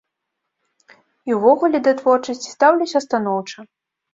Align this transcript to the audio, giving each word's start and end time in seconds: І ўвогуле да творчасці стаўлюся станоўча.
І 1.31 1.37
ўвогуле 1.39 1.77
да 1.89 1.93
творчасці 1.99 2.49
стаўлюся 2.55 2.99
станоўча. 3.07 3.59